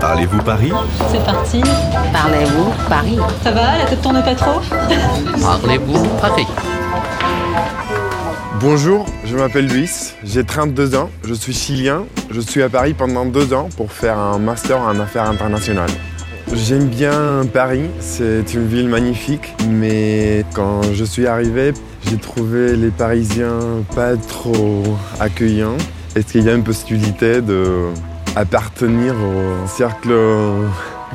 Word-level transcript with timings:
Parlez-vous 0.00 0.42
Paris? 0.42 0.72
C'est 1.10 1.24
parti. 1.24 1.60
Parlez-vous 2.12 2.72
Paris? 2.88 3.18
Ça 3.42 3.50
va, 3.50 3.78
la 3.78 3.84
tête 3.84 4.00
tourne 4.00 4.22
pas 4.22 4.34
trop? 4.34 4.60
Parlez-vous 5.40 6.06
Paris? 6.20 6.46
Bonjour, 8.60 9.04
je 9.26 9.36
m'appelle 9.36 9.66
Luis, 9.66 10.14
j'ai 10.22 10.44
32 10.44 10.94
ans, 10.94 11.10
je 11.24 11.34
suis 11.34 11.52
chilien, 11.52 12.06
je 12.30 12.40
suis 12.40 12.62
à 12.62 12.70
Paris 12.70 12.94
pendant 12.94 13.26
deux 13.26 13.52
ans 13.52 13.68
pour 13.76 13.92
faire 13.92 14.18
un 14.18 14.38
master 14.38 14.80
en 14.80 14.98
affaires 14.98 15.28
internationales. 15.28 15.90
J'aime 16.54 16.86
bien 16.86 17.42
Paris, 17.52 17.90
c'est 18.00 18.54
une 18.54 18.66
ville 18.66 18.88
magnifique, 18.88 19.54
mais 19.68 20.46
quand 20.54 20.82
je 20.94 21.04
suis 21.04 21.26
arrivé, 21.26 21.74
j'ai 22.08 22.16
trouvé 22.16 22.76
les 22.76 22.90
Parisiens 22.90 23.58
pas 23.94 24.16
trop 24.16 24.82
accueillants. 25.20 25.76
Est-ce 26.16 26.32
qu'il 26.32 26.44
y 26.44 26.48
a 26.48 26.54
une 26.54 26.64
possibilité 26.64 27.42
de 27.42 27.88
appartenir 28.36 29.14
au 29.14 29.66
cercle 29.68 30.12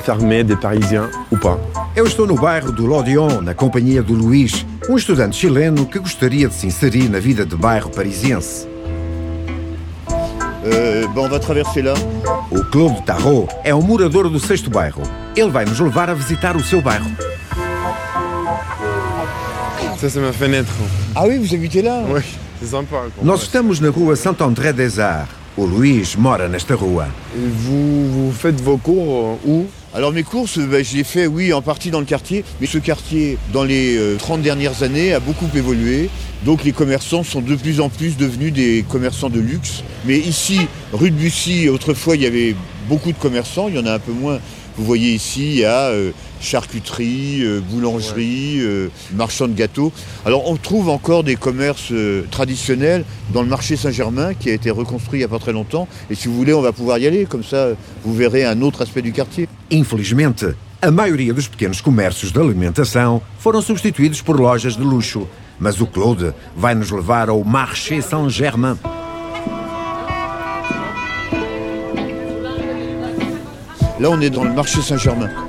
fermé 0.00 0.44
des 0.44 0.56
Parisiens 0.56 1.10
ou 1.30 1.36
pas 1.36 1.58
Eu 1.96 2.06
estou 2.06 2.26
no 2.26 2.36
bairro 2.36 2.70
do 2.70 2.86
Lodion, 2.86 3.42
na 3.42 3.54
companhia 3.54 4.02
do 4.02 4.14
Luís, 4.14 4.64
um 4.88 4.96
estudante 4.96 5.36
chileno 5.36 5.84
que 5.84 5.98
gostaria 5.98 6.48
de 6.48 6.54
se 6.54 6.66
inserir 6.66 7.08
na 7.10 7.18
vida 7.18 7.44
de 7.44 7.56
bairro 7.56 7.90
parisiense. 7.90 8.68
Euh, 10.64 11.06
ben 11.14 11.22
on 11.22 11.28
va 11.28 11.40
traverser 11.40 11.82
là. 11.82 11.94
O 12.50 12.62
Claude 12.64 13.02
Tarot 13.04 13.48
é 13.64 13.74
um 13.74 13.82
morador 13.82 14.28
do 14.28 14.38
sexto 14.38 14.70
bairro. 14.70 15.02
Ele 15.36 15.50
vai 15.50 15.64
nos 15.64 15.80
levar 15.80 16.10
a 16.10 16.14
visitar 16.14 16.56
o 16.56 16.62
seu 16.62 16.80
bairro. 16.80 17.10
Ça, 20.00 20.08
c'est 20.08 20.20
ma 20.20 20.32
fenêtre. 20.32 20.72
Ah 21.16 21.24
oui, 21.26 21.38
vous 21.38 21.52
habitez 21.52 21.82
là 21.82 22.02
Oui, 22.08 22.22
c'est 22.60 22.68
sympa. 22.68 23.06
Nós 23.22 23.42
estamos 23.42 23.80
na 23.80 23.90
rua 23.90 24.14
Santo 24.14 24.44
André 24.44 24.72
des 24.72 25.00
Arts. 25.00 25.37
O 25.58 25.66
Luís 25.66 26.14
mora 26.16 26.46
nesta 26.46 26.76
rua. 26.76 27.08
Et 27.34 27.40
Vous, 27.40 28.12
vous 28.12 28.32
faites 28.32 28.60
vos 28.60 28.76
cours 28.76 29.38
euh, 29.44 29.50
où 29.50 29.66
Alors 29.92 30.12
mes 30.12 30.22
courses, 30.22 30.60
ben, 30.60 30.84
je 30.84 30.96
les 30.96 31.02
fais, 31.02 31.26
oui, 31.26 31.52
en 31.52 31.62
partie 31.62 31.90
dans 31.90 31.98
le 31.98 32.06
quartier. 32.06 32.44
Mais 32.60 32.68
ce 32.68 32.78
quartier, 32.78 33.38
dans 33.52 33.64
les 33.64 33.96
euh, 33.96 34.16
30 34.18 34.40
dernières 34.40 34.84
années, 34.84 35.12
a 35.12 35.18
beaucoup 35.18 35.48
évolué. 35.56 36.10
Donc 36.44 36.62
les 36.62 36.70
commerçants 36.70 37.24
sont 37.24 37.40
de 37.40 37.56
plus 37.56 37.80
en 37.80 37.88
plus 37.88 38.16
devenus 38.16 38.52
des 38.52 38.84
commerçants 38.88 39.30
de 39.30 39.40
luxe. 39.40 39.82
Mais 40.04 40.18
ici, 40.18 40.60
rue 40.92 41.10
de 41.10 41.16
Bussy, 41.16 41.68
autrefois, 41.68 42.14
il 42.14 42.22
y 42.22 42.26
avait 42.26 42.54
beaucoup 42.88 43.10
de 43.10 43.18
commerçants. 43.18 43.66
Il 43.68 43.74
y 43.74 43.80
en 43.80 43.86
a 43.86 43.94
un 43.94 43.98
peu 43.98 44.12
moins. 44.12 44.38
Vous 44.76 44.84
voyez 44.84 45.12
ici, 45.12 45.54
il 45.54 45.58
y 45.58 45.64
a 45.64 45.86
euh, 45.88 46.12
charcuterie, 46.40 47.42
euh, 47.42 47.60
boulangerie, 47.60 48.58
euh, 48.60 48.88
marchand 49.14 49.48
de 49.48 49.54
gâteaux. 49.54 49.92
Alors 50.24 50.48
on 50.50 50.56
trouve 50.56 50.88
encore 50.88 51.24
des 51.24 51.36
commerces 51.36 51.92
euh, 51.92 52.24
traditionnels 52.30 53.04
dans 53.32 53.42
le 53.42 53.48
marché 53.48 53.76
Saint-Germain 53.76 54.34
qui 54.34 54.50
a 54.50 54.52
été 54.52 54.70
reconstruit 54.70 55.18
il 55.18 55.22
n'y 55.22 55.24
a 55.24 55.28
pas 55.28 55.38
très 55.38 55.52
longtemps. 55.52 55.88
Et 56.10 56.14
si 56.14 56.28
vous 56.28 56.34
voulez, 56.34 56.54
on 56.54 56.62
va 56.62 56.72
pouvoir 56.72 56.98
y 56.98 57.06
aller. 57.06 57.26
Comme 57.26 57.44
ça, 57.44 57.68
vous 58.04 58.14
verrez 58.14 58.44
un 58.44 58.60
autre 58.62 58.82
aspect 58.82 59.02
du 59.02 59.12
quartier. 59.12 59.48
Infelizmente, 59.70 60.44
a 60.80 60.90
maioria 60.90 61.32
dos 61.32 61.48
pequenos 61.48 61.80
comércios 61.80 62.32
de 62.32 62.38
alimentação 62.38 63.20
foram 63.38 63.60
substituídos 63.60 64.22
por 64.22 64.38
lojas 64.38 64.76
de 64.76 64.82
luxo. 64.82 65.26
Mas 65.58 65.80
o 65.80 65.86
Claude 65.86 66.32
vai 66.56 66.74
nos 66.74 66.90
levar 66.90 67.28
ao 67.28 67.42
Marché 67.42 68.00
Saint-Germain. 68.00 68.78
Là, 73.98 74.10
on 74.10 74.20
est 74.20 74.30
dans 74.30 74.44
le 74.44 74.52
marché 74.52 74.80
Saint-Germain. 74.80 75.47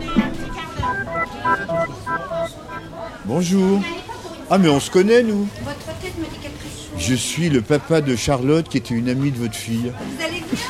Bonjour. 3.30 3.80
Ah, 4.50 4.58
mais 4.58 4.70
on 4.70 4.80
se 4.80 4.90
connaît, 4.90 5.22
nous 5.22 5.48
Je 6.98 7.14
suis 7.14 7.50
le 7.50 7.62
papa 7.62 8.02
de 8.02 8.16
Charlotte, 8.16 8.68
qui 8.68 8.78
était 8.78 8.96
une 8.96 9.08
amie 9.08 9.30
de 9.30 9.38
votre 9.38 9.54
fille. 9.54 9.92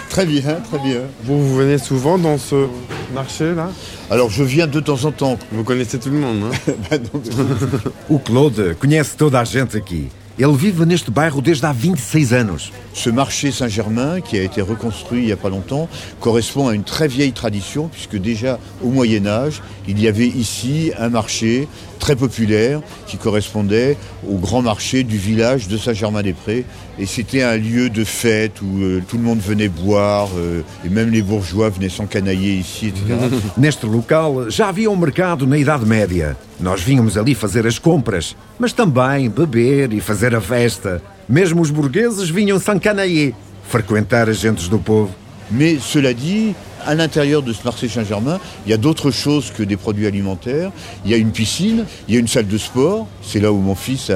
Très 0.10 0.26
bien, 0.26 0.56
très 0.70 0.80
bien. 0.80 1.04
Vous, 1.24 1.42
vous 1.42 1.56
venez 1.56 1.78
souvent 1.78 2.18
dans 2.18 2.38
ce 2.38 2.68
marché-là 3.14 3.72
Alors, 4.12 4.30
je 4.30 4.44
viens 4.44 4.68
de 4.68 4.82
temps 4.82 5.06
en 5.06 5.14
temps. 5.14 5.40
Vous 5.54 5.64
connaissez 5.64 6.00
tout 6.00 6.10
le 6.10 6.18
monde, 6.18 6.52
hein? 6.52 6.74
Bah, 6.92 6.98
donc, 6.98 7.24
O 8.10 8.20
Claude 8.20 8.76
conhece 8.78 9.16
toda 9.16 9.40
a 9.40 9.46
gente 9.46 9.76
aqui. 9.76 10.10
Ele 10.40 10.56
vive 10.56 10.86
neste 10.86 11.12
bairro 11.12 11.42
desde 11.42 11.66
há 11.66 11.74
26 11.74 12.32
anos. 12.32 12.72
Ce 12.94 13.10
marché 13.10 13.52
Saint-Germain, 13.52 14.22
qui 14.22 14.38
a 14.38 14.42
été 14.42 14.62
reconstruit 14.62 15.24
il 15.24 15.26
n'y 15.26 15.34
a 15.34 15.38
pas 15.38 15.50
longtemps, 15.50 15.90
correspond 16.22 16.70
à 16.70 16.76
une 16.76 16.86
très 16.86 17.10
vieille 17.10 17.34
tradition, 17.34 17.90
puisque 17.90 18.16
déjà 18.16 18.58
au 18.82 18.88
Moyen 18.88 19.28
Âge, 19.28 19.62
il 19.86 20.02
y 20.02 20.08
avait 20.08 20.28
ici 20.28 20.94
un 20.98 21.10
marché 21.10 21.68
très 22.00 22.16
populaire 22.16 22.80
qui 23.06 23.18
correspondait 23.18 23.98
au 24.30 24.38
grand 24.38 24.62
marché 24.62 25.04
du 25.04 25.18
village 25.18 25.68
de 25.68 25.76
Saint-Germain-des-Prés. 25.76 26.64
Et 27.02 27.06
c'était 27.06 27.44
un 27.44 27.56
lieu 27.56 27.90
de 27.90 28.04
fête 28.04 28.62
où 28.62 28.82
euh, 28.82 29.02
tout 29.08 29.16
le 29.16 29.24
monde 29.24 29.40
venait 29.40 29.70
boire, 29.70 30.28
euh, 30.36 30.62
et 30.86 30.90
même 30.90 31.10
les 31.10 31.22
bourgeois 31.22 31.70
venaient 31.70 31.88
s'encanailler 31.88 32.56
ici, 32.56 32.88
etc. 32.88 33.04
Neste 33.58 33.86
local 33.86 34.50
já 34.50 34.68
havia 34.68 34.92
um 34.92 34.98
mercado 34.98 35.48
na 35.48 35.58
Idade 35.58 35.86
Média. 35.86 36.36
Nós 36.60 36.82
vínhamos 36.82 37.18
ali 37.18 37.34
fazer 37.34 37.66
as 37.66 37.80
compras, 37.80 38.36
mas 38.60 38.74
também 38.74 39.30
beber 39.30 39.94
e 39.94 40.02
fazer 40.02 40.36
a 40.36 40.42
festa. 40.42 41.02
Mesmo 41.28 41.62
os 41.62 41.72
burgueses 41.72 42.30
vinham 42.30 42.60
s'encanailler, 42.60 43.34
frequentar 43.70 44.28
as 44.28 44.38
gentes 44.38 44.68
do 44.68 44.78
povo. 44.78 45.16
Mais 45.52 45.78
cela 45.80 46.14
dit, 46.14 46.54
à 46.86 46.96
l'intérieur 46.96 47.42
de 47.42 47.54
ce 47.54 47.64
marché 47.64 47.88
Saint-Germain, 47.88 48.40
il 48.66 48.70
y 48.72 48.74
a 48.74 48.78
d'autres 48.78 49.12
choses 49.12 49.52
que 49.52 49.64
des 49.64 49.78
produits 49.78 50.08
alimentaires. 50.08 50.72
Il 51.06 51.12
y 51.12 51.14
a 51.14 51.18
une 51.18 51.32
piscine, 51.32 51.86
il 52.08 52.14
y 52.14 52.18
a 52.18 52.20
une 52.20 52.28
salle 52.28 52.48
de 52.48 52.58
sport. 52.58 53.08
C'est 53.22 53.40
là 53.40 53.52
où 53.52 53.58
mon 53.58 53.76
fils 53.76 54.12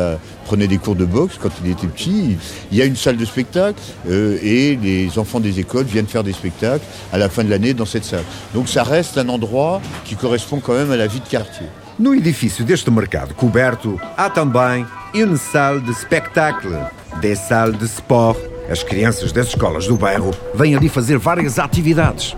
prenait 0.46 0.68
des 0.68 0.78
cours 0.78 0.96
de 0.96 1.06
boxe 1.06 1.40
quand 1.42 1.50
il 1.64 1.72
était 1.72 1.88
petit. 1.88 2.38
Il 2.72 2.78
y 2.78 2.82
a 2.82 2.86
une 2.86 2.96
salle 2.96 3.18
de 3.18 3.26
spectacle 3.26 3.80
euh, 4.10 4.38
et 4.42 4.78
les 4.82 5.18
enfants 5.18 5.40
des 5.40 5.60
écoles 5.60 5.86
viennent 5.86 6.08
faire 6.08 6.24
des 6.24 6.34
spectacles 6.34 6.86
à 7.12 7.18
la 7.18 7.30
fin 7.30 7.44
de 7.44 7.50
l'année 7.50 7.74
dans 7.74 7.86
cette 7.86 8.06
salle. 8.06 8.24
Donc 8.54 8.70
ça 8.70 8.84
reste 8.84 9.18
un 9.18 9.30
endroit 9.30 9.82
qui 10.06 10.16
correspond 10.16 10.60
quand 10.60 10.74
même 10.74 10.92
à 10.92 10.98
la 10.98 11.08
vie 11.08 11.20
de 11.20 11.28
quartier. 11.28 11.68
No 12.00 12.12
edifício 12.12 12.66
deste 12.66 12.90
mercado 12.90 13.36
coberto, 13.36 14.00
há 14.18 14.28
também 14.28 14.84
une 15.14 15.38
salle 15.38 15.80
de 15.84 15.94
spectacle, 15.94 16.76
des 17.22 17.36
salles 17.36 17.78
de 17.78 17.86
sport. 17.86 18.53
As 18.70 18.82
crianças 18.82 19.32
das 19.32 19.48
escolas 19.48 19.88
do 19.88 19.98
bairro 19.98 20.32
vêm 20.54 20.76
ali 20.76 20.88
fazer 20.88 21.18
várias 21.18 21.60
atividades. 21.60 22.36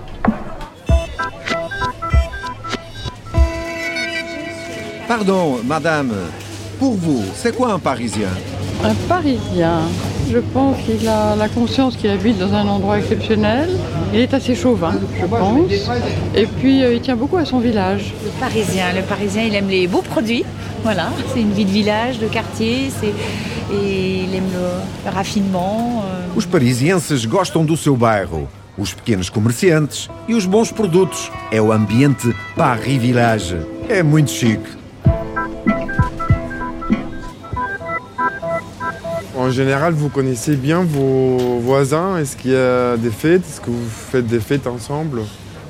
Pardon, 5.07 5.61
madame. 5.63 6.13
Pour 6.79 6.95
vous, 6.95 7.23
c'est 7.35 7.55
quoi 7.55 7.73
un 7.73 7.79
Parisien 7.79 8.29
Un 8.83 8.95
Parisien, 9.07 9.81
je 10.31 10.39
pense 10.39 10.77
qu'il 10.85 11.07
a 11.07 11.35
la 11.35 11.47
conscience 11.49 11.95
qu'il 11.95 12.09
habite 12.09 12.37
dans 12.37 12.53
un 12.53 12.67
endroit 12.67 12.97
exceptionnel. 12.99 13.69
Il 14.13 14.19
est 14.19 14.33
assez 14.33 14.55
chauvin, 14.55 14.93
je 15.19 15.25
pense. 15.25 15.71
Et 16.35 16.45
puis, 16.45 16.83
euh, 16.83 16.93
il 16.93 17.01
tient 17.01 17.15
beaucoup 17.15 17.37
à 17.37 17.45
son 17.45 17.59
village. 17.59 18.13
Le 18.23 18.31
Parisien, 18.39 18.85
le 18.95 19.01
Parisien, 19.01 19.43
il 19.43 19.55
aime 19.55 19.69
les 19.69 19.87
beaux 19.87 20.01
produits. 20.01 20.43
Voilà, 20.83 21.09
c'est 21.33 21.41
une 21.41 21.51
vie 21.51 21.65
de 21.65 21.71
village, 21.71 22.19
de 22.19 22.27
quartier, 22.27 22.91
c'est 22.99 23.13
et 23.73 24.23
il 24.25 24.35
aime 24.35 24.43
le, 24.53 25.09
le 25.09 25.11
raffinement. 25.11 26.03
euh. 26.05 26.37
Os 26.37 26.45
parisienses 26.45 27.25
gostam 27.25 27.65
do 27.65 27.75
seu 27.75 27.95
bairro, 27.95 28.47
os 28.77 28.93
pequenos 28.93 29.27
comerciantes 29.29 30.07
e 30.27 30.35
os 30.35 30.45
bons 30.45 30.71
produtos. 30.71 31.31
É 31.51 31.59
o 31.59 31.71
ambiente 31.71 32.31
Paris 32.55 33.01
Village. 33.01 33.57
É 33.89 34.03
muito 34.03 34.29
chique. 34.29 34.84
En 39.45 39.51
général, 39.51 39.94
vous 39.94 40.09
connaissez 40.09 40.56
bien 40.56 40.81
vos 40.83 41.59
voisins? 41.59 42.17
Est-ce 42.17 42.35
qu'il 42.35 42.50
y 42.50 42.56
a 42.56 42.97
des 42.97 43.11
fêtes? 43.11 43.44
Est-ce 43.47 43.61
que 43.61 43.69
vous 43.69 43.88
faites 43.88 44.25
des 44.25 44.39
fêtes 44.39 44.66
ensemble? 44.66 45.22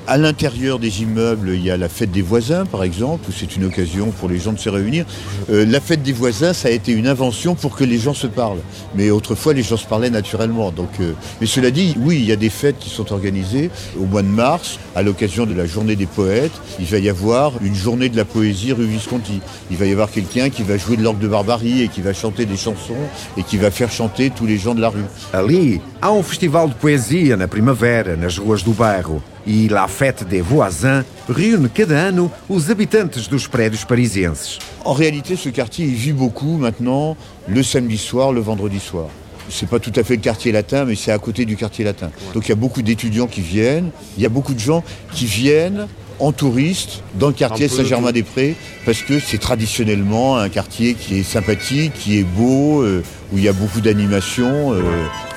À 0.08 0.18
l'intérieur 0.18 0.78
des 0.78 1.02
immeubles, 1.02 1.50
il 1.52 1.64
y 1.64 1.70
a 1.70 1.76
la 1.76 1.88
fête 1.88 2.12
des 2.12 2.22
voisins, 2.22 2.64
par 2.64 2.84
exemple, 2.84 3.28
où 3.28 3.32
c'est 3.32 3.56
une 3.56 3.64
occasion 3.64 4.12
pour 4.12 4.28
les 4.28 4.38
gens 4.38 4.52
de 4.52 4.58
se 4.58 4.68
réunir. 4.68 5.04
Euh, 5.50 5.66
la 5.66 5.80
fête 5.80 6.04
des 6.04 6.12
voisins, 6.12 6.52
ça 6.52 6.68
a 6.68 6.70
été 6.70 6.92
une 6.92 7.08
invention 7.08 7.56
pour 7.56 7.74
que 7.74 7.82
les 7.82 7.98
gens 7.98 8.14
se 8.14 8.28
parlent. 8.28 8.60
Mais 8.94 9.10
autrefois, 9.10 9.52
les 9.52 9.64
gens 9.64 9.76
se 9.76 9.84
parlaient 9.86 10.10
naturellement. 10.10 10.72
Euh, 11.00 11.12
mais 11.40 11.48
cela 11.48 11.72
dit, 11.72 11.96
oui, 11.98 12.18
il 12.20 12.24
y 12.24 12.30
a 12.30 12.36
des 12.36 12.50
fêtes 12.50 12.78
qui 12.78 12.88
sont 12.88 13.12
organisées 13.12 13.68
au 13.98 14.04
mois 14.04 14.22
de 14.22 14.28
mars, 14.28 14.78
à 14.94 15.02
l'occasion 15.02 15.44
de 15.44 15.54
la 15.54 15.66
journée 15.66 15.96
des 15.96 16.06
poètes. 16.06 16.54
Il 16.78 16.86
va 16.86 16.98
y 16.98 17.08
avoir 17.08 17.54
une 17.60 17.74
journée 17.74 18.08
de 18.08 18.16
la 18.16 18.24
poésie 18.24 18.72
rue 18.72 18.86
Visconti. 18.86 19.40
Il 19.72 19.76
va 19.76 19.86
y 19.86 19.92
avoir 19.92 20.12
quelqu'un 20.12 20.50
qui 20.50 20.62
va 20.62 20.78
jouer 20.78 20.96
de 20.96 21.02
l'orgue 21.02 21.18
de 21.18 21.26
barbarie 21.26 21.82
et 21.82 21.88
qui 21.88 22.00
va 22.00 22.12
chanter 22.12 22.46
des 22.46 22.56
chansons 22.56 22.94
et 23.36 23.42
qui 23.42 23.56
va 23.56 23.72
faire 23.72 23.90
chanter 23.90 24.30
tous 24.30 24.46
les 24.46 24.56
gens 24.56 24.76
de 24.76 24.80
la 24.80 24.90
rue. 24.90 25.04
Ali 25.32 25.80
há 26.00 26.12
um 26.12 26.22
festival 26.22 26.68
de 26.68 26.74
poesia 26.74 27.36
na 27.36 27.48
primavera, 27.48 28.14
nas 28.16 28.38
ruas 28.38 28.62
do 28.62 28.72
bairro. 28.72 29.20
E 29.46 29.68
La 29.68 29.86
Fête 29.86 30.26
des 30.28 30.40
Voisins 30.40 31.04
reúne 31.28 31.68
cada 31.68 32.06
ano 32.06 32.30
os 32.48 32.70
habitantes 32.70 33.28
dos 33.28 33.46
prédios 33.48 33.84
parisienses. 33.86 34.58
En 34.84 34.92
réalité, 34.92 35.36
ce 35.36 35.48
quartier, 35.50 35.86
vit 35.86 36.12
beaucoup 36.12 36.56
maintenant 36.56 37.16
le 37.48 37.62
samedi 37.62 37.98
soir, 37.98 38.32
le 38.32 38.40
vendredi 38.40 38.80
soir. 38.80 39.06
C'est 39.48 39.68
pas 39.68 39.78
tout 39.78 39.92
à 39.94 40.02
fait 40.02 40.16
le 40.16 40.22
quartier 40.22 40.50
latin, 40.50 40.84
mais 40.84 40.96
c'est 40.96 41.12
à 41.12 41.18
côté 41.18 41.44
du 41.44 41.56
quartier 41.56 41.84
latin. 41.84 42.10
Donc 42.34 42.46
il 42.46 42.48
y 42.48 42.52
a 42.52 42.56
beaucoup 42.56 42.82
d'étudiants 42.82 43.28
qui 43.28 43.40
viennent, 43.40 43.90
il 44.16 44.22
y 44.22 44.26
a 44.26 44.28
beaucoup 44.28 44.54
de 44.54 44.58
gens 44.58 44.82
qui 45.12 45.26
viennent 45.26 45.86
en 46.18 46.32
touriste 46.32 47.02
dans 47.14 47.28
le 47.28 47.34
quartier 47.34 47.68
Saint-Germain-des-Prés 47.68 48.56
parce 48.84 49.02
que 49.02 49.20
c'est 49.20 49.38
traditionnellement 49.38 50.38
un 50.38 50.48
quartier 50.48 50.94
qui 50.94 51.18
est 51.18 51.22
sympathique, 51.22 51.92
qui 51.94 52.18
est 52.18 52.24
beau, 52.24 52.82
euh, 52.82 53.04
où 53.32 53.38
il 53.38 53.44
y 53.44 53.48
a 53.48 53.52
beaucoup 53.52 53.80
d'animation. 53.80 54.72
euh, 54.72 54.80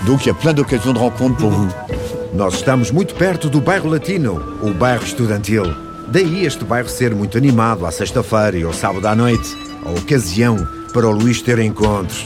donc 0.08 0.26
il 0.26 0.30
y 0.30 0.32
a 0.32 0.36
plein 0.36 0.54
d'occasions 0.54 0.94
de 0.94 1.00
rencontres 1.00 1.38
pour 1.38 1.50
vous. 1.52 1.68
Nós 2.34 2.56
estamos 2.56 2.92
muito 2.92 3.16
perto 3.16 3.50
do 3.50 3.60
bairro 3.60 3.90
Latino, 3.90 4.58
o 4.62 4.72
bairro 4.72 5.04
estudantil. 5.04 5.64
Daí 6.08 6.46
este 6.46 6.64
bairro 6.64 6.88
ser 6.90 7.14
muito 7.16 7.38
animado 7.38 7.86
à 7.86 7.92
sexta-feira 7.92 8.58
e 8.58 8.64
ao 8.64 8.74
sábado 8.74 9.06
à 9.08 9.16
noite, 9.16 9.58
a 9.86 9.90
ocasião 9.92 10.56
para 10.94 11.08
o 11.08 11.12
Luís 11.12 11.42
ter 11.42 11.60
encontros. 11.60 12.26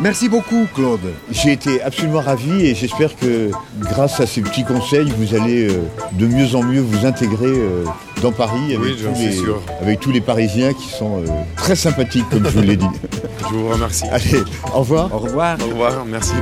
Merci 0.00 0.28
beaucoup, 0.28 0.66
Claude. 0.74 1.14
J'ai 1.30 1.52
été 1.52 1.80
absolument 1.82 2.20
ravi 2.22 2.66
et 2.66 2.74
j'espère 2.74 3.14
que 3.14 3.50
grâce 3.78 4.20
à 4.20 4.26
ces 4.26 4.40
petits 4.42 4.64
conseils, 4.64 5.10
vous 5.16 5.34
allez 5.34 5.68
euh, 5.68 5.82
de 6.12 6.26
mieux 6.26 6.54
en 6.56 6.62
mieux 6.62 6.80
vous 6.80 7.06
intégrer 7.06 7.46
euh, 7.46 7.84
dans 8.20 8.32
Paris 8.32 8.74
avec, 8.74 8.80
Oui, 8.80 8.96
tous 9.00 9.20
les, 9.20 9.32
sûr. 9.32 9.62
avec 9.80 10.00
tous 10.00 10.10
les 10.10 10.20
Parisiens 10.20 10.72
qui 10.72 10.88
sont 10.88 11.22
euh, 11.22 11.26
très 11.56 11.76
sympathiques, 11.76 12.28
comme 12.30 12.44
je 12.44 12.50
vous 12.50 12.62
l'ai 12.62 12.76
dit. 12.76 12.88
Je 13.48 13.54
vous 13.54 13.68
remercie. 13.68 14.04
Allez, 14.10 14.42
au 14.74 14.80
revoir. 14.80 15.14
Au 15.14 15.18
revoir. 15.18 15.56
Au 15.62 15.68
revoir, 15.68 16.04
merci. 16.04 16.32